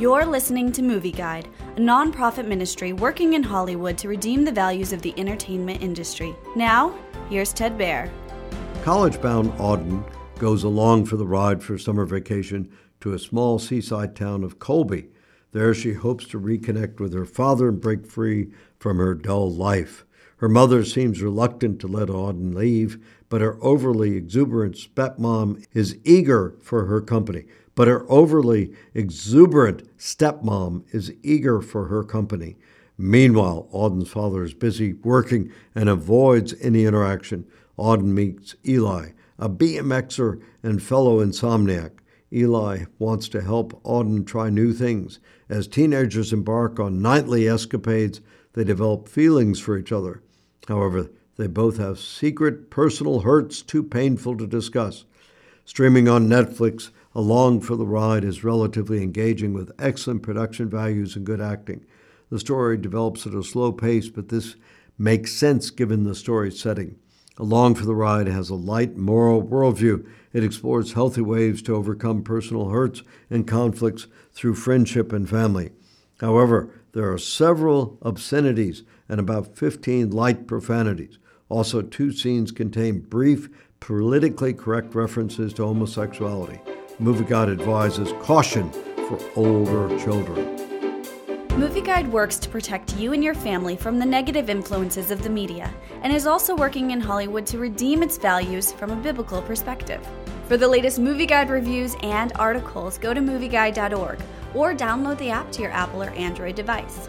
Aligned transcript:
You're 0.00 0.24
listening 0.24 0.72
to 0.72 0.82
Movie 0.82 1.12
Guide, 1.12 1.46
a 1.76 1.78
nonprofit 1.78 2.46
ministry 2.46 2.94
working 2.94 3.34
in 3.34 3.42
Hollywood 3.42 3.98
to 3.98 4.08
redeem 4.08 4.46
the 4.46 4.50
values 4.50 4.94
of 4.94 5.02
the 5.02 5.12
entertainment 5.18 5.82
industry. 5.82 6.34
Now, 6.56 6.98
here's 7.28 7.52
Ted 7.52 7.76
Baehr. 7.76 8.10
College 8.82 9.20
bound 9.20 9.52
Auden 9.58 10.02
goes 10.38 10.64
along 10.64 11.04
for 11.04 11.18
the 11.18 11.26
ride 11.26 11.62
for 11.62 11.76
summer 11.76 12.06
vacation 12.06 12.72
to 13.00 13.12
a 13.12 13.18
small 13.18 13.58
seaside 13.58 14.16
town 14.16 14.42
of 14.42 14.58
Colby. 14.58 15.10
There, 15.52 15.74
she 15.74 15.92
hopes 15.92 16.24
to 16.28 16.40
reconnect 16.40 16.98
with 16.98 17.12
her 17.12 17.26
father 17.26 17.68
and 17.68 17.78
break 17.78 18.06
free 18.06 18.52
from 18.78 18.96
her 18.96 19.12
dull 19.14 19.52
life. 19.52 20.06
Her 20.40 20.48
mother 20.48 20.84
seems 20.84 21.20
reluctant 21.20 21.80
to 21.80 21.86
let 21.86 22.08
Auden 22.08 22.54
leave, 22.54 22.98
but 23.28 23.42
her 23.42 23.58
overly 23.62 24.16
exuberant 24.16 24.74
stepmom 24.74 25.62
is 25.74 25.98
eager 26.02 26.54
for 26.62 26.86
her 26.86 27.02
company. 27.02 27.44
But 27.74 27.88
her 27.88 28.10
overly 28.10 28.72
exuberant 28.94 29.94
stepmom 29.98 30.84
is 30.94 31.12
eager 31.22 31.60
for 31.60 31.88
her 31.88 32.02
company. 32.02 32.56
Meanwhile, 32.96 33.68
Auden's 33.70 34.08
father 34.08 34.42
is 34.42 34.54
busy 34.54 34.94
working 34.94 35.52
and 35.74 35.90
avoids 35.90 36.54
any 36.62 36.86
interaction. 36.86 37.44
Auden 37.78 38.14
meets 38.14 38.56
Eli, 38.66 39.10
a 39.38 39.50
BMXer 39.50 40.40
and 40.62 40.82
fellow 40.82 41.22
insomniac. 41.22 41.90
Eli 42.32 42.84
wants 42.98 43.28
to 43.28 43.42
help 43.42 43.78
Auden 43.82 44.26
try 44.26 44.48
new 44.48 44.72
things. 44.72 45.20
As 45.50 45.68
teenagers 45.68 46.32
embark 46.32 46.80
on 46.80 47.02
nightly 47.02 47.46
escapades, 47.46 48.22
they 48.54 48.64
develop 48.64 49.06
feelings 49.06 49.60
for 49.60 49.76
each 49.76 49.92
other. 49.92 50.22
However, 50.70 51.10
they 51.36 51.48
both 51.48 51.78
have 51.78 51.98
secret 51.98 52.70
personal 52.70 53.20
hurts 53.20 53.60
too 53.60 53.82
painful 53.82 54.36
to 54.36 54.46
discuss. 54.46 55.04
Streaming 55.64 56.08
on 56.08 56.28
Netflix, 56.28 56.90
Along 57.12 57.60
for 57.60 57.74
the 57.74 57.84
Ride 57.84 58.22
is 58.22 58.44
relatively 58.44 59.02
engaging 59.02 59.52
with 59.52 59.72
excellent 59.80 60.22
production 60.22 60.70
values 60.70 61.16
and 61.16 61.26
good 61.26 61.40
acting. 61.40 61.84
The 62.30 62.38
story 62.38 62.76
develops 62.76 63.26
at 63.26 63.34
a 63.34 63.42
slow 63.42 63.72
pace, 63.72 64.08
but 64.08 64.28
this 64.28 64.54
makes 64.96 65.32
sense 65.32 65.70
given 65.70 66.04
the 66.04 66.14
story's 66.14 66.60
setting. 66.60 66.94
Along 67.36 67.74
for 67.74 67.84
the 67.84 67.96
Ride 67.96 68.28
has 68.28 68.48
a 68.48 68.54
light 68.54 68.96
moral 68.96 69.42
worldview. 69.42 70.06
It 70.32 70.44
explores 70.44 70.92
healthy 70.92 71.22
ways 71.22 71.62
to 71.62 71.74
overcome 71.74 72.22
personal 72.22 72.68
hurts 72.68 73.02
and 73.28 73.44
conflicts 73.44 74.06
through 74.32 74.54
friendship 74.54 75.12
and 75.12 75.28
family. 75.28 75.72
However, 76.20 76.70
there 76.92 77.12
are 77.12 77.18
several 77.18 77.98
obscenities 78.02 78.84
and 79.10 79.20
about 79.20 79.58
15 79.58 80.10
light 80.10 80.46
profanities. 80.46 81.18
Also, 81.50 81.82
two 81.82 82.12
scenes 82.12 82.52
contain 82.52 83.00
brief, 83.00 83.50
politically 83.80 84.54
correct 84.54 84.94
references 84.94 85.52
to 85.52 85.64
homosexuality. 85.64 86.60
Movie 87.00 87.24
Guide 87.24 87.50
advises 87.50 88.12
caution 88.22 88.70
for 89.08 89.18
older 89.34 89.98
children. 89.98 90.56
Movie 91.58 91.80
Guide 91.80 92.10
works 92.10 92.38
to 92.38 92.48
protect 92.48 92.96
you 92.96 93.12
and 93.12 93.24
your 93.24 93.34
family 93.34 93.76
from 93.76 93.98
the 93.98 94.06
negative 94.06 94.48
influences 94.48 95.10
of 95.10 95.22
the 95.22 95.28
media 95.28 95.74
and 96.02 96.12
is 96.12 96.26
also 96.26 96.56
working 96.56 96.92
in 96.92 97.00
Hollywood 97.00 97.44
to 97.46 97.58
redeem 97.58 98.02
its 98.02 98.16
values 98.16 98.72
from 98.72 98.92
a 98.92 98.96
biblical 98.96 99.42
perspective. 99.42 100.06
For 100.46 100.56
the 100.56 100.68
latest 100.68 101.00
Movie 101.00 101.26
Guide 101.26 101.50
reviews 101.50 101.96
and 102.02 102.32
articles, 102.36 102.96
go 102.96 103.12
to 103.12 103.20
movieguide.org 103.20 104.20
or 104.54 104.74
download 104.74 105.18
the 105.18 105.30
app 105.30 105.50
to 105.52 105.62
your 105.62 105.72
Apple 105.72 106.02
or 106.02 106.10
Android 106.10 106.54
device. 106.54 107.08